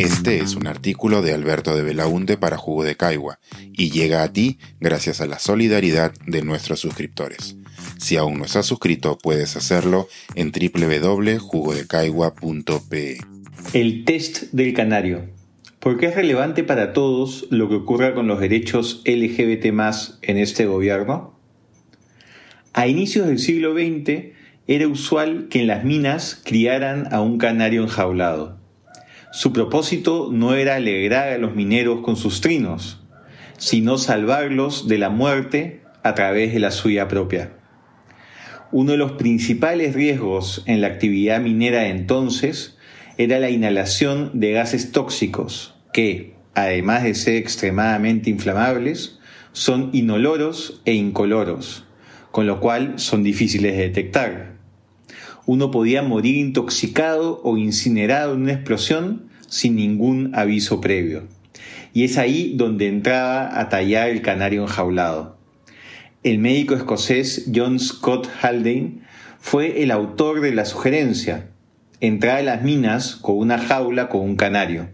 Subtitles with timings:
[0.00, 3.38] Este es un artículo de Alberto de Belaunte para Jugo de Caigua
[3.74, 7.58] y llega a ti gracias a la solidaridad de nuestros suscriptores.
[7.98, 13.18] Si aún no estás suscrito, puedes hacerlo en www.jugodecaigua.pe.
[13.74, 15.28] El test del canario.
[15.80, 20.64] ¿Por qué es relevante para todos lo que ocurra con los derechos LGBT en este
[20.64, 21.38] gobierno?
[22.72, 24.32] A inicios del siglo XX
[24.66, 28.60] era usual que en las minas criaran a un canario enjaulado.
[29.32, 33.00] Su propósito no era alegrar a los mineros con sus trinos,
[33.58, 37.52] sino salvarlos de la muerte a través de la suya propia.
[38.72, 42.76] Uno de los principales riesgos en la actividad minera entonces
[43.18, 49.20] era la inhalación de gases tóxicos que, además de ser extremadamente inflamables,
[49.52, 51.84] son inoloros e incoloros,
[52.32, 54.59] con lo cual son difíciles de detectar.
[55.46, 61.24] Uno podía morir intoxicado o incinerado en una explosión sin ningún aviso previo.
[61.92, 65.38] Y es ahí donde entraba a tallar el canario enjaulado.
[66.22, 69.00] El médico escocés John Scott Haldane
[69.40, 71.48] fue el autor de la sugerencia,
[72.00, 74.88] entrar a las minas con una jaula con un canario.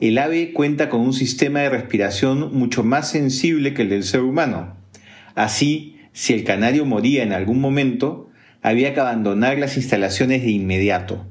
[0.00, 4.22] El ave cuenta con un sistema de respiración mucho más sensible que el del ser
[4.22, 4.76] humano.
[5.34, 8.29] Así, si el canario moría en algún momento,
[8.62, 11.26] había que abandonar las instalaciones de inmediato.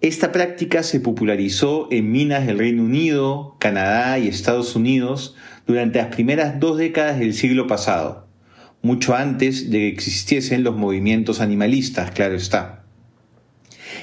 [0.00, 5.34] Esta práctica se popularizó en minas del Reino Unido, Canadá y Estados Unidos
[5.66, 8.28] durante las primeras dos décadas del siglo pasado,
[8.82, 12.84] mucho antes de que existiesen los movimientos animalistas, claro está.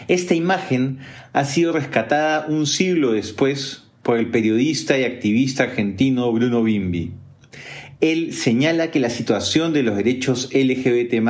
[0.08, 1.00] Esta imagen
[1.32, 7.14] ha sido rescatada un siglo después por el periodista y activista argentino Bruno Bimbi.
[8.02, 11.22] Él señala que la situación de los derechos LGBT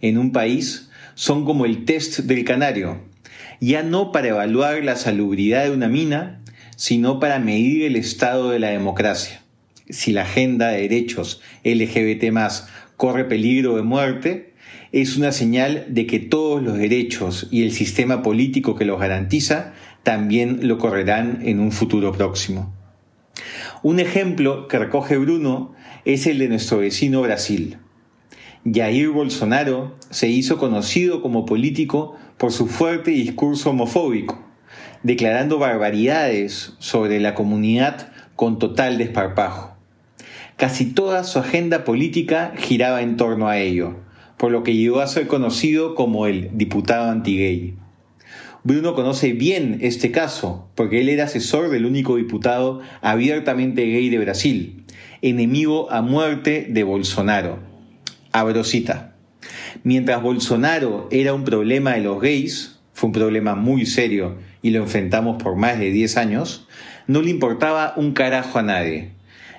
[0.00, 3.02] en un país son como el test del canario,
[3.60, 6.40] ya no para evaluar la salubridad de una mina,
[6.76, 9.42] sino para medir el estado de la democracia.
[9.88, 12.32] Si la agenda de derechos LGBT
[12.96, 14.54] corre peligro de muerte,
[14.92, 19.72] es una señal de que todos los derechos y el sistema político que los garantiza
[20.02, 22.74] también lo correrán en un futuro próximo.
[23.82, 27.78] Un ejemplo que recoge Bruno es el de nuestro vecino Brasil.
[28.62, 34.38] Jair Bolsonaro se hizo conocido como político por su fuerte discurso homofóbico,
[35.02, 39.78] declarando barbaridades sobre la comunidad con total desparpajo.
[40.56, 43.96] Casi toda su agenda política giraba en torno a ello,
[44.36, 47.76] por lo que llegó a ser conocido como el diputado anti-gay.
[48.62, 54.18] Bruno conoce bien este caso, porque él era asesor del único diputado abiertamente gay de
[54.18, 54.84] Brasil,
[55.22, 57.69] enemigo a muerte de Bolsonaro
[58.32, 59.14] Abrosita.
[59.82, 64.82] Mientras Bolsonaro era un problema de los gays, fue un problema muy serio y lo
[64.82, 66.66] enfrentamos por más de 10 años,
[67.06, 69.12] no le importaba un carajo a nadie,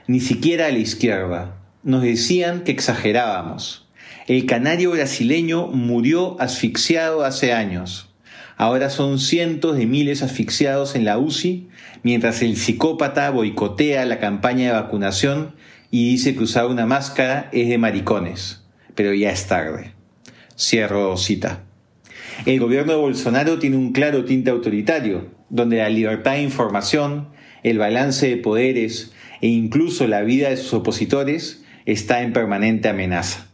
[0.07, 1.57] ni siquiera a la izquierda.
[1.83, 3.87] Nos decían que exagerábamos.
[4.27, 8.09] El canario brasileño murió asfixiado hace años.
[8.57, 11.67] Ahora son cientos de miles asfixiados en la UCI,
[12.03, 15.55] mientras el psicópata boicotea la campaña de vacunación
[15.89, 18.60] y dice que usar una máscara es de maricones
[18.95, 19.93] pero ya es tarde.
[20.57, 21.63] Cierro cita.
[22.45, 27.29] El gobierno de Bolsonaro tiene un claro tinte autoritario, donde la libertad de información,
[27.63, 33.47] el balance de poderes e incluso la vida de sus opositores está en permanente amenaza.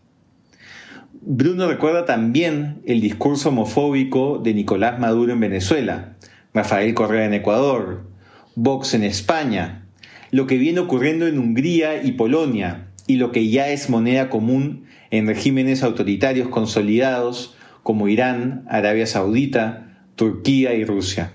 [1.22, 6.16] Bruno recuerda también el discurso homofóbico de Nicolás Maduro en Venezuela,
[6.54, 8.10] Rafael Correa en Ecuador,
[8.56, 9.86] Vox en España,
[10.32, 14.86] lo que viene ocurriendo en Hungría y Polonia, y lo que ya es moneda común
[15.10, 21.34] en regímenes autoritarios consolidados como Irán, Arabia Saudita, Turquía y Rusia.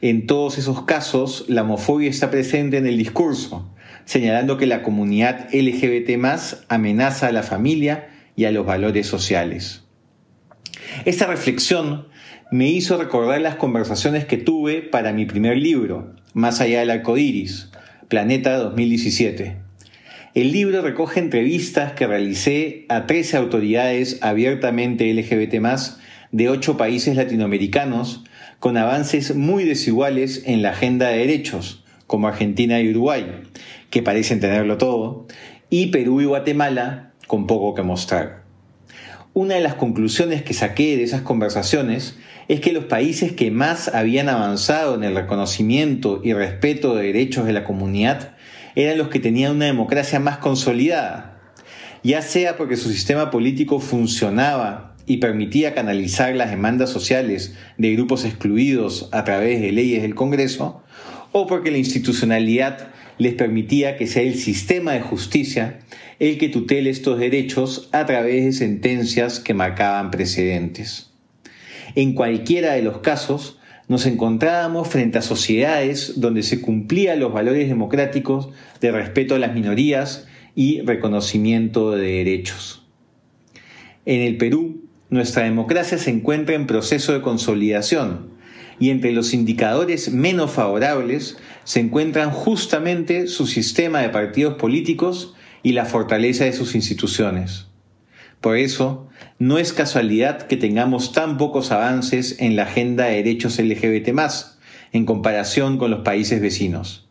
[0.00, 3.70] En todos esos casos, la homofobia está presente en el discurso,
[4.06, 6.10] señalando que la comunidad LGBT
[6.68, 9.84] amenaza a la familia y a los valores sociales.
[11.04, 12.08] Esta reflexión
[12.50, 17.16] me hizo recordar las conversaciones que tuve para mi primer libro, Más allá del arco
[17.16, 17.70] iris,
[18.08, 19.63] Planeta 2017
[20.34, 25.64] el libro recoge entrevistas que realicé a 13 autoridades abiertamente LGBT
[26.32, 28.24] de ocho países latinoamericanos
[28.58, 33.26] con avances muy desiguales en la agenda de derechos, como Argentina y Uruguay,
[33.90, 35.28] que parecen tenerlo todo,
[35.70, 38.42] y Perú y Guatemala, con poco que mostrar.
[39.34, 43.86] Una de las conclusiones que saqué de esas conversaciones es que los países que más
[43.94, 48.34] habían avanzado en el reconocimiento y respeto de derechos de la comunidad
[48.74, 51.40] eran los que tenían una democracia más consolidada,
[52.02, 58.24] ya sea porque su sistema político funcionaba y permitía canalizar las demandas sociales de grupos
[58.24, 60.82] excluidos a través de leyes del Congreso,
[61.32, 62.88] o porque la institucionalidad
[63.18, 65.80] les permitía que sea el sistema de justicia
[66.18, 71.10] el que tutele estos derechos a través de sentencias que marcaban precedentes.
[71.94, 73.58] En cualquiera de los casos,
[73.88, 78.48] nos encontrábamos frente a sociedades donde se cumplían los valores democráticos
[78.80, 82.86] de respeto a las minorías y reconocimiento de derechos.
[84.06, 88.30] En el Perú, nuestra democracia se encuentra en proceso de consolidación
[88.78, 95.72] y entre los indicadores menos favorables se encuentran justamente su sistema de partidos políticos y
[95.72, 97.68] la fortaleza de sus instituciones.
[98.44, 99.08] Por eso,
[99.38, 104.10] no es casualidad que tengamos tan pocos avances en la agenda de derechos LGBT
[104.92, 107.08] en comparación con los países vecinos.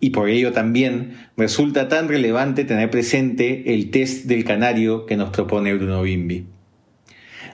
[0.00, 5.28] Y por ello también resulta tan relevante tener presente el test del canario que nos
[5.28, 6.46] propone Bruno Bimbi.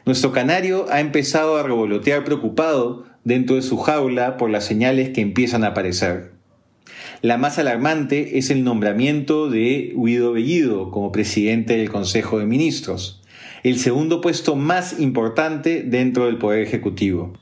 [0.04, 5.20] Nuestro canario ha empezado a revolotear preocupado dentro de su jaula por las señales que
[5.20, 6.35] empiezan a aparecer.
[7.26, 13.20] La más alarmante es el nombramiento de Guido Bellido como presidente del Consejo de Ministros,
[13.64, 17.32] el segundo puesto más importante dentro del Poder Ejecutivo.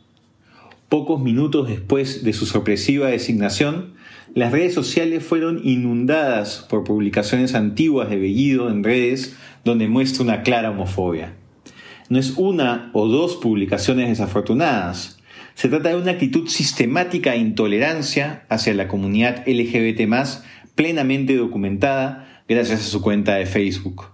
[0.89, 3.93] Pocos minutos después de su sorpresiva designación,
[4.35, 9.37] las redes sociales fueron inundadas por publicaciones antiguas de Bellido en redes
[9.67, 11.35] donde muestra una clara homofobia.
[12.09, 15.19] No es una o dos publicaciones desafortunadas,
[15.55, 20.09] se trata de una actitud sistemática de intolerancia hacia la comunidad LGBT
[20.75, 24.07] plenamente documentada gracias a su cuenta de Facebook.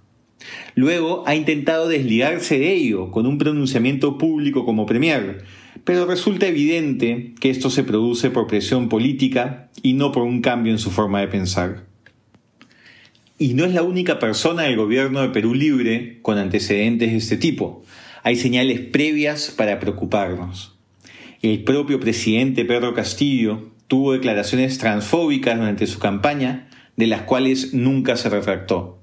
[0.75, 5.45] Luego ha intentado desligarse de ello con un pronunciamiento público como Premier,
[5.85, 10.73] pero resulta evidente que esto se produce por presión política y no por un cambio
[10.73, 11.85] en su forma de pensar.
[13.39, 17.37] Y no es la única persona del gobierno de Perú Libre con antecedentes de este
[17.39, 17.83] tipo.
[18.23, 20.70] Hay señales previas para preocuparnos.
[21.43, 28.19] El propio presidente Pedro Castillo tuvo declaraciones transfóbicas durante su campaña, de las cuales nunca
[28.19, 28.99] se retractó.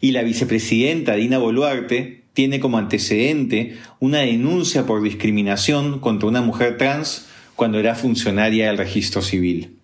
[0.00, 6.78] Y la vicepresidenta Dina Boluarte tiene como antecedente una denuncia por discriminación contra una mujer
[6.78, 9.76] trans cuando era funcionaria del registro civil.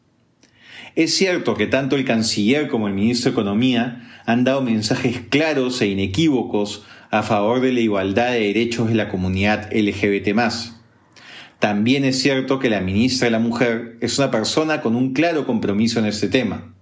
[0.94, 5.82] Es cierto que tanto el canciller como el ministro de Economía han dado mensajes claros
[5.82, 10.32] e inequívocos a favor de la igualdad de derechos de la comunidad LGBT
[11.58, 15.46] también es cierto que la ministra de la Mujer es una persona con un claro
[15.46, 16.74] compromiso en este tema.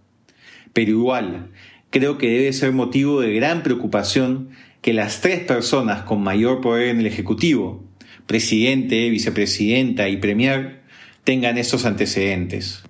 [0.73, 1.51] Pero igual,
[1.91, 4.51] creo que debe ser motivo de gran preocupación
[4.83, 7.85] que las tres personas con mayor poder en el Ejecutivo,
[8.27, 10.81] presidente, vicepresidenta y premier,
[11.23, 12.83] tengan estos antecedentes.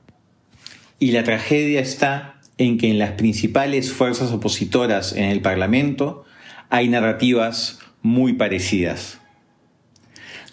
[0.99, 6.25] Y la tragedia está en que en las principales fuerzas opositoras en el Parlamento
[6.71, 9.21] hay narrativas muy parecidas.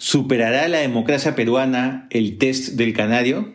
[0.04, 3.54] ¿Superará la democracia peruana el test del canario?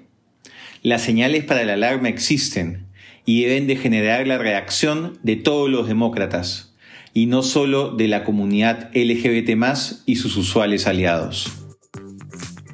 [0.82, 2.88] Las señales para la alarma existen
[3.26, 6.74] y deben de generar la reacción de todos los demócratas,
[7.14, 9.58] y no solo de la comunidad LGBT
[10.06, 11.52] y sus usuales aliados.